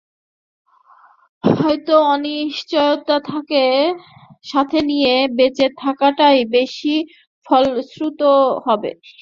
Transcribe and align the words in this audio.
হয়ত 1.43 1.87
অনিশ্চয়তা 2.13 3.17
সাথে 4.45 4.79
নিয়ে, 4.89 5.13
বেচে 5.37 5.67
থাকাটাই 5.81 6.39
বেশি 6.55 6.95
ফলপ্রসূ 7.47 8.05
হবে। 8.65 8.91